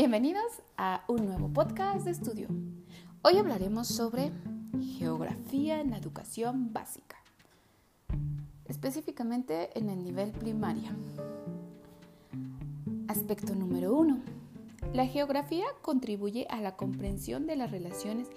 [0.00, 2.48] Bienvenidos a un nuevo podcast de estudio.
[3.20, 4.32] Hoy hablaremos sobre
[4.96, 7.18] geografía en la educación básica,
[8.64, 10.96] específicamente en el nivel primaria.
[13.08, 14.20] Aspecto número uno.
[14.94, 18.30] La geografía contribuye a la comprensión de las relaciones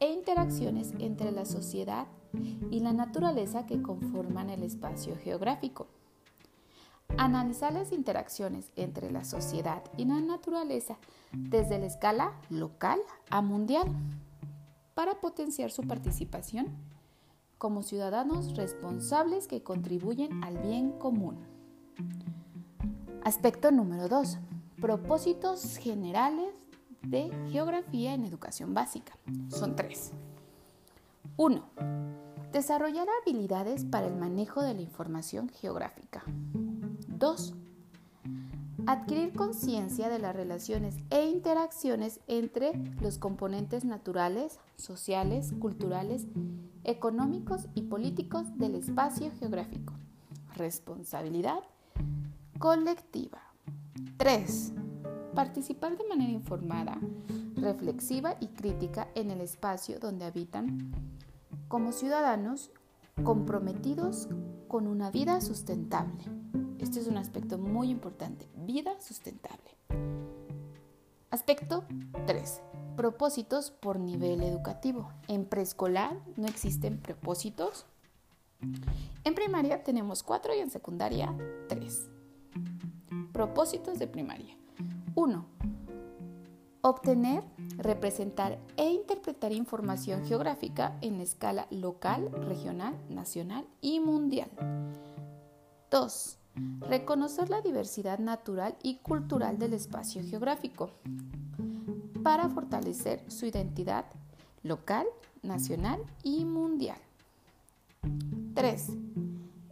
[0.00, 2.08] e interacciones entre la sociedad
[2.72, 5.86] y la naturaleza que conforman el espacio geográfico.
[7.18, 10.98] Analizar las interacciones entre la sociedad y la naturaleza
[11.32, 13.86] desde la escala local a mundial
[14.94, 16.68] para potenciar su participación
[17.58, 21.38] como ciudadanos responsables que contribuyen al bien común.
[23.24, 24.38] Aspecto número 2.
[24.80, 26.54] Propósitos generales
[27.02, 29.16] de geografía en educación básica.
[29.48, 30.12] Son tres.
[31.36, 31.62] 1.
[32.52, 36.24] Desarrollar habilidades para el manejo de la información geográfica.
[37.18, 37.54] 2.
[38.86, 46.26] Adquirir conciencia de las relaciones e interacciones entre los componentes naturales, sociales, culturales,
[46.84, 49.94] económicos y políticos del espacio geográfico.
[50.54, 51.60] Responsabilidad
[52.58, 53.40] colectiva.
[54.18, 54.72] 3.
[55.34, 56.98] Participar de manera informada,
[57.56, 60.92] reflexiva y crítica en el espacio donde habitan
[61.68, 62.70] como ciudadanos
[63.24, 64.28] comprometidos
[64.68, 66.22] con una vida sustentable.
[66.78, 69.70] Este es un aspecto muy importante, vida sustentable.
[71.30, 71.84] Aspecto
[72.26, 72.60] 3.
[72.96, 75.10] Propósitos por nivel educativo.
[75.26, 77.86] En preescolar no existen propósitos.
[79.24, 81.34] En primaria tenemos 4 y en secundaria
[81.68, 82.10] 3.
[83.32, 84.54] Propósitos de primaria.
[85.14, 85.46] 1.
[86.82, 87.42] Obtener,
[87.78, 94.50] representar e interpretar información geográfica en escala local, regional, nacional y mundial.
[95.90, 96.38] 2
[96.80, 100.90] Reconocer la diversidad natural y cultural del espacio geográfico
[102.22, 104.06] para fortalecer su identidad
[104.62, 105.06] local,
[105.42, 106.98] nacional y mundial.
[108.54, 108.88] 3.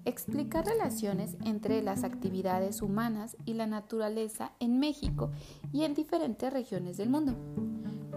[0.04, 5.30] Explicar relaciones entre las actividades humanas y la naturaleza en México
[5.72, 7.34] y en diferentes regiones del mundo.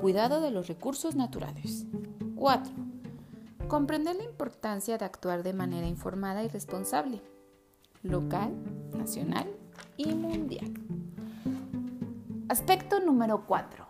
[0.01, 1.85] Cuidado de los recursos naturales.
[2.35, 2.73] 4.
[3.69, 7.21] Comprender la importancia de actuar de manera informada y responsable
[8.03, 8.53] local,
[8.95, 9.47] nacional
[9.97, 10.73] y mundial.
[12.49, 13.85] Aspecto número 4.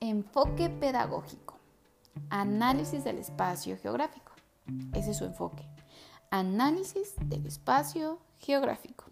[0.00, 1.58] Enfoque pedagógico.
[2.28, 4.32] Análisis del espacio geográfico.
[4.94, 5.68] Ese es su enfoque.
[6.30, 9.04] Análisis del espacio geográfico.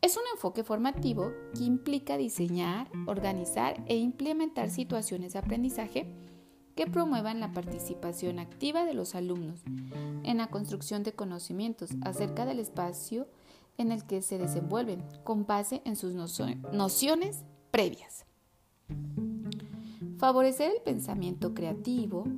[0.00, 6.06] Es un enfoque formativo que implica diseñar, organizar e implementar situaciones de aprendizaje
[6.78, 9.64] que promuevan la participación activa de los alumnos
[10.22, 13.26] en la construcción de conocimientos acerca del espacio
[13.78, 18.26] en el que se desenvuelven con base en sus nociones previas.
[20.18, 22.28] Favorecer el pensamiento creativo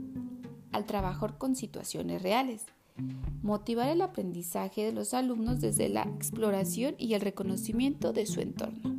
[0.73, 2.65] al trabajar con situaciones reales.
[3.43, 8.97] Motivar el aprendizaje de los alumnos desde la exploración y el reconocimiento de su entorno.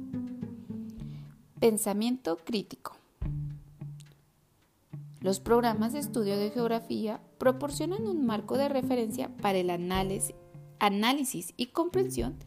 [1.59, 3.00] Pensamiento crítico.
[5.21, 11.67] Los programas de estudio de geografía proporcionan un marco de referencia para el análisis, y
[11.67, 12.39] comprensión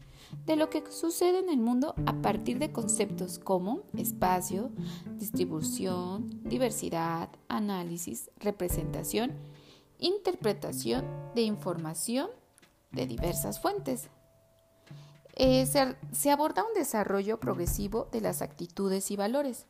[0.45, 4.71] de lo que sucede en el mundo a partir de conceptos como espacio,
[5.17, 9.31] distribución, diversidad, análisis, representación,
[9.97, 12.29] interpretación de información
[12.91, 14.09] de diversas fuentes.
[15.37, 19.65] Eh, se aborda un desarrollo progresivo de las actitudes y valores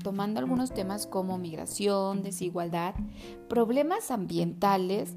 [0.00, 2.94] tomando algunos temas como migración, desigualdad,
[3.48, 5.14] problemas ambientales,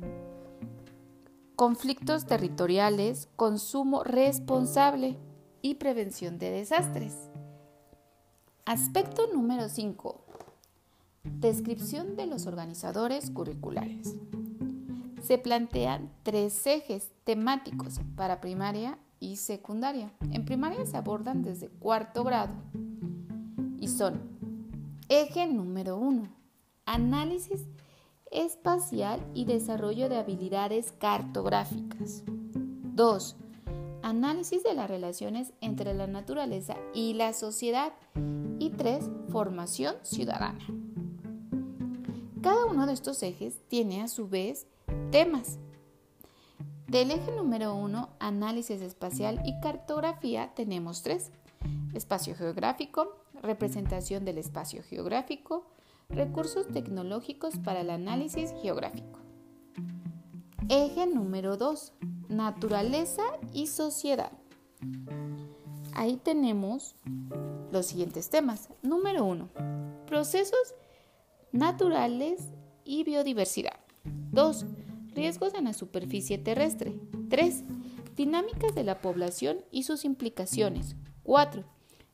[1.55, 5.17] conflictos territoriales, consumo responsable
[5.61, 7.29] y prevención de desastres.
[8.65, 10.25] Aspecto número 5.
[11.23, 14.15] Descripción de los organizadores curriculares.
[15.21, 20.11] Se plantean tres ejes temáticos para primaria y secundaria.
[20.31, 22.53] En primaria se abordan desde cuarto grado
[23.79, 24.21] y son
[25.15, 26.27] Eje número 1.
[26.87, 27.67] Análisis
[28.31, 32.23] espacial y desarrollo de habilidades cartográficas.
[32.25, 33.35] 2.
[34.01, 37.93] Análisis de las relaciones entre la naturaleza y la sociedad.
[38.57, 39.11] Y 3.
[39.29, 40.65] Formación ciudadana.
[42.41, 44.65] Cada uno de estos ejes tiene a su vez
[45.11, 45.59] temas.
[46.87, 51.31] Del eje número 1, análisis espacial y cartografía, tenemos tres.
[51.93, 55.67] Espacio geográfico, representación del espacio geográfico,
[56.09, 59.19] recursos tecnológicos para el análisis geográfico.
[60.69, 61.93] Eje número 2,
[62.29, 64.31] naturaleza y sociedad.
[65.93, 66.95] Ahí tenemos
[67.71, 68.69] los siguientes temas.
[68.81, 69.49] Número 1.
[70.07, 70.73] Procesos
[71.51, 72.49] naturales
[72.85, 73.79] y biodiversidad.
[74.31, 74.65] 2.
[75.13, 76.95] Riesgos en la superficie terrestre.
[77.29, 77.63] 3.
[78.15, 80.95] Dinámicas de la población y sus implicaciones.
[81.23, 81.63] 4.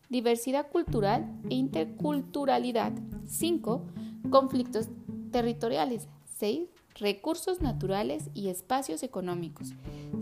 [0.10, 2.94] Diversidad cultural e interculturalidad.
[3.28, 3.86] 5.
[4.32, 4.88] Conflictos
[5.32, 6.08] territoriales.
[6.40, 6.68] 6.
[6.96, 9.74] Recursos naturales y espacios económicos.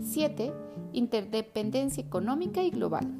[0.02, 0.52] 7.
[0.92, 3.18] Interdependencia económica y global.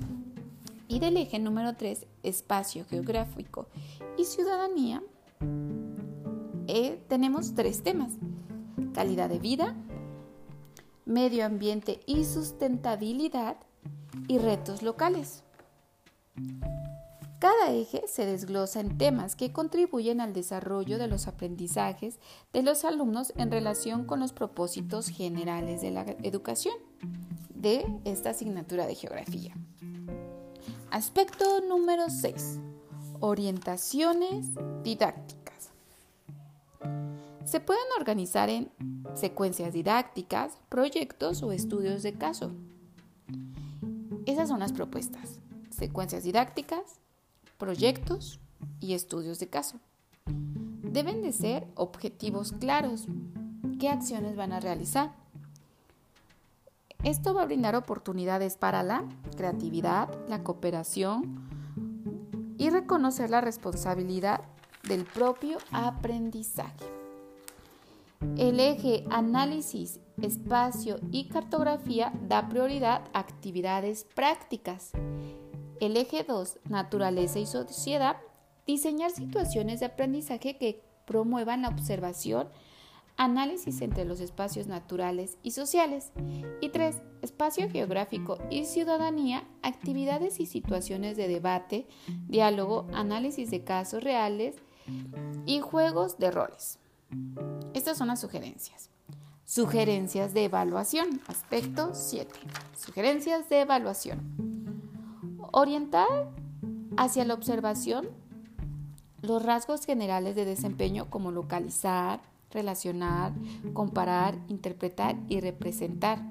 [0.88, 3.68] Y del eje número 3, espacio geográfico
[4.16, 5.02] y ciudadanía,
[6.66, 8.12] eh, tenemos tres temas.
[8.92, 9.74] Calidad de vida,
[11.06, 13.56] medio ambiente y sustentabilidad
[14.28, 15.44] y retos locales.
[17.38, 22.18] Cada eje se desglosa en temas que contribuyen al desarrollo de los aprendizajes
[22.52, 26.74] de los alumnos en relación con los propósitos generales de la educación
[27.54, 29.54] de esta asignatura de geografía.
[30.90, 32.58] Aspecto número 6.
[33.20, 34.46] Orientaciones
[34.82, 35.70] didácticas.
[37.44, 38.70] Se pueden organizar en
[39.14, 42.50] secuencias didácticas, proyectos o estudios de caso.
[44.26, 45.40] Esas son las propuestas.
[45.78, 46.98] Secuencias didácticas,
[47.56, 48.40] proyectos
[48.80, 49.78] y estudios de caso.
[50.26, 53.06] Deben de ser objetivos claros.
[53.78, 55.14] ¿Qué acciones van a realizar?
[57.04, 59.04] Esto va a brindar oportunidades para la
[59.36, 61.48] creatividad, la cooperación
[62.58, 64.40] y reconocer la responsabilidad
[64.82, 66.86] del propio aprendizaje.
[68.36, 74.90] El eje análisis, espacio y cartografía da prioridad a actividades prácticas
[75.80, 78.16] el eje 2, naturaleza y sociedad,
[78.66, 82.48] diseñar situaciones de aprendizaje que promuevan la observación,
[83.16, 86.12] análisis entre los espacios naturales y sociales.
[86.60, 86.96] Y 3.
[87.22, 91.86] Espacio geográfico y ciudadanía, actividades y situaciones de debate,
[92.28, 94.56] diálogo, análisis de casos reales
[95.46, 96.78] y juegos de roles.
[97.74, 98.90] Estas son las sugerencias.
[99.44, 102.28] Sugerencias de evaluación, aspecto 7.
[102.76, 104.47] Sugerencias de evaluación.
[105.58, 106.30] Orientar
[106.96, 108.10] hacia la observación
[109.22, 112.20] los rasgos generales de desempeño como localizar,
[112.52, 113.32] relacionar,
[113.72, 116.22] comparar, interpretar y representar.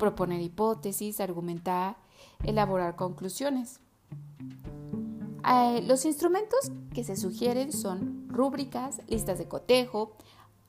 [0.00, 1.96] Proponer hipótesis, argumentar,
[2.42, 3.78] elaborar conclusiones.
[5.48, 10.16] Eh, los instrumentos que se sugieren son rúbricas, listas de cotejo,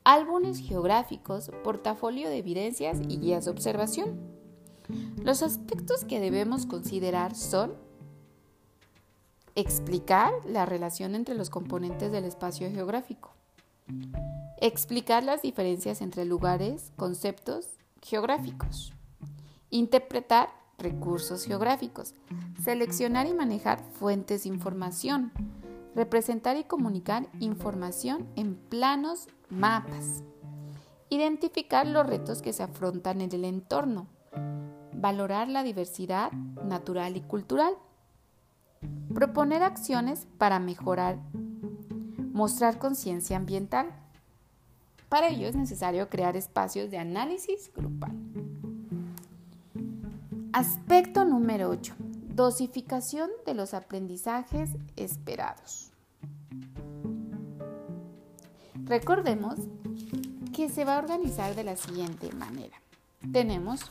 [0.04, 4.28] álbumes geográficos, portafolio de evidencias y guías de observación.
[5.24, 7.74] Los aspectos que debemos considerar son
[9.56, 13.33] explicar la relación entre los componentes del espacio geográfico,
[14.62, 17.68] explicar las diferencias entre lugares, conceptos
[18.01, 18.94] geográficos,
[19.69, 22.13] interpretar recursos geográficos,
[22.63, 25.31] seleccionar y manejar fuentes de información,
[25.95, 30.24] representar y comunicar información en planos, mapas,
[31.09, 34.07] identificar los retos que se afrontan en el entorno,
[35.00, 37.74] valorar la diversidad natural y cultural,
[39.13, 41.18] proponer acciones para mejorar,
[42.34, 43.88] mostrar conciencia ambiental.
[45.07, 48.12] Para ello es necesario crear espacios de análisis grupal.
[50.51, 51.96] Aspecto número 8.
[52.34, 55.91] Dosificación de los aprendizajes esperados.
[58.84, 59.56] Recordemos
[60.53, 62.75] que se va a organizar de la siguiente manera.
[63.32, 63.82] Tenemos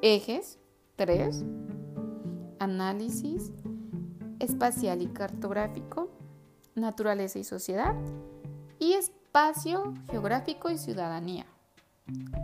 [0.00, 0.60] Ejes
[0.94, 1.44] 3.
[2.60, 3.50] Análisis
[4.38, 6.08] espacial y cartográfico,
[6.76, 7.96] naturaleza y sociedad
[8.78, 11.46] y espacio geográfico y ciudadanía.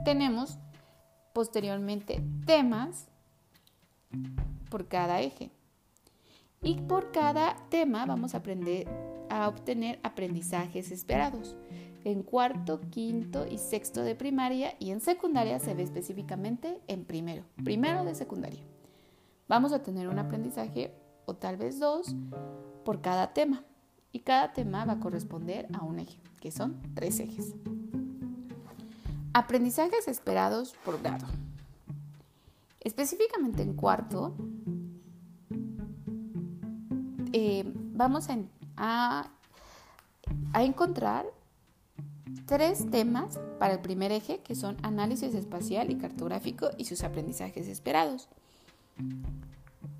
[0.04, 0.58] Tenemos
[1.32, 3.06] posteriormente temas
[4.68, 5.52] por cada eje.
[6.60, 8.88] Y por cada tema vamos a aprender
[9.30, 11.54] a obtener aprendizajes esperados
[12.04, 17.44] en cuarto, quinto y sexto de primaria y en secundaria se ve específicamente en primero,
[17.64, 18.62] primero de secundaria.
[19.48, 20.94] Vamos a tener un aprendizaje
[21.24, 22.14] o tal vez dos
[22.84, 23.64] por cada tema
[24.12, 27.54] y cada tema va a corresponder a un eje, que son tres ejes.
[29.32, 31.26] Aprendizajes esperados por grado.
[32.80, 34.34] Específicamente en cuarto,
[37.32, 38.28] eh, vamos
[38.76, 39.30] a,
[40.52, 41.26] a encontrar
[42.46, 47.68] tres temas para el primer eje que son análisis espacial y cartográfico y sus aprendizajes
[47.68, 48.28] esperados.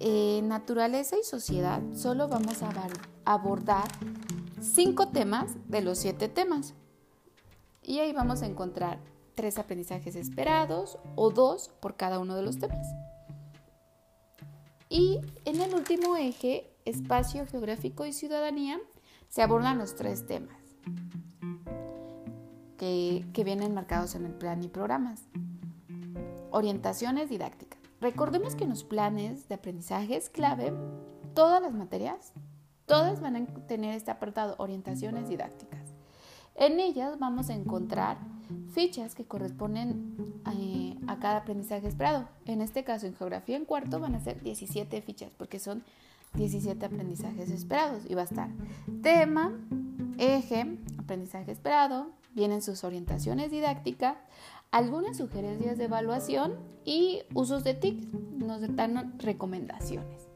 [0.01, 2.73] En naturaleza y sociedad solo vamos a
[3.25, 3.89] abordar
[4.61, 6.75] cinco temas de los siete temas.
[7.83, 8.99] Y ahí vamos a encontrar
[9.35, 12.87] tres aprendizajes esperados o dos por cada uno de los temas.
[14.89, 18.79] Y en el último eje espacio geográfico y ciudadanía,
[19.29, 20.65] se abordan los tres temas
[22.85, 25.23] que, que vienen marcados en el plan y programas.
[26.51, 27.81] Orientaciones didácticas.
[28.01, 30.75] Recordemos que en los planes de aprendizaje es clave
[31.35, 32.33] todas las materias,
[32.85, 35.95] todas van a tener este apartado, orientaciones didácticas.
[36.57, 38.19] En ellas vamos a encontrar
[38.73, 42.29] fichas que corresponden eh, a cada aprendizaje esperado.
[42.45, 45.83] En este caso, en geografía en cuarto van a ser 17 fichas porque son
[46.35, 48.51] 17 aprendizajes esperados y va a estar
[49.03, 49.53] tema,
[50.19, 54.17] eje, aprendizaje esperado, vienen sus orientaciones didácticas,
[54.71, 58.13] algunas sugerencias de evaluación y usos de TIC.
[58.13, 60.29] Nos dan recomendaciones.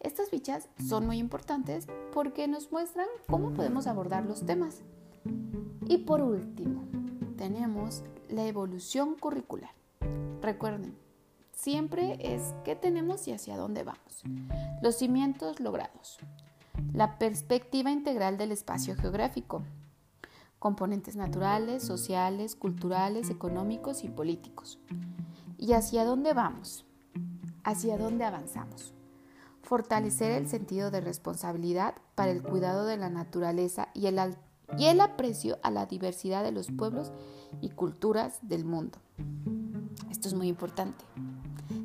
[0.00, 4.82] Estas fichas son muy importantes porque nos muestran cómo podemos abordar los temas.
[5.88, 6.84] Y por último,
[7.36, 9.72] tenemos la evolución curricular.
[10.40, 10.94] Recuerden,
[11.52, 14.22] siempre es qué tenemos y hacia dónde vamos.
[14.82, 16.18] Los cimientos logrados.
[16.92, 19.62] La perspectiva integral del espacio geográfico.
[20.64, 24.78] Componentes naturales, sociales, culturales, económicos y políticos.
[25.58, 26.86] ¿Y hacia dónde vamos?
[27.64, 28.94] ¿Hacia dónde avanzamos?
[29.60, 34.18] Fortalecer el sentido de responsabilidad para el cuidado de la naturaleza y el
[34.78, 37.12] y el aprecio a la diversidad de los pueblos
[37.60, 38.96] y culturas del mundo.
[40.10, 41.04] Esto es muy importante.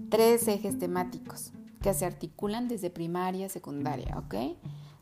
[0.07, 4.35] Tres ejes temáticos que se articulan desde primaria a secundaria, ¿ok?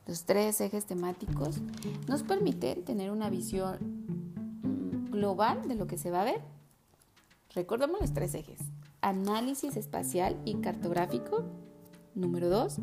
[0.07, 1.59] Los tres ejes temáticos
[2.07, 3.77] nos permiten tener una visión
[4.63, 6.41] mm, global de lo que se va a ver.
[7.53, 8.59] Recordemos los tres ejes.
[9.01, 11.43] Análisis espacial y cartográfico.
[12.15, 12.79] Número dos,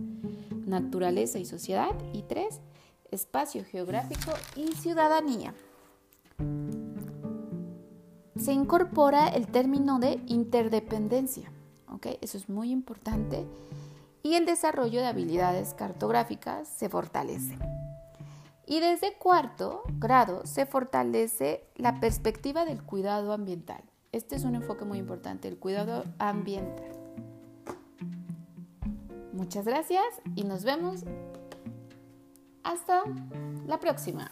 [0.67, 1.95] naturaleza y sociedad.
[2.13, 2.61] Y tres,
[3.11, 5.55] espacio geográfico y ciudadanía.
[8.37, 11.51] Se incorpora el término de interdependencia,
[11.89, 12.07] ¿ok?
[12.21, 13.47] Eso es muy importante.
[14.25, 17.59] Y el desarrollo de habilidades cartográficas se fortalece.
[18.67, 23.83] Y desde cuarto grado se fortalece la perspectiva del cuidado ambiental.
[24.13, 26.91] Este es un enfoque muy importante, el cuidado ambiental.
[29.35, 31.05] Muchas gracias y nos vemos
[32.63, 33.03] hasta
[33.67, 34.31] la próxima.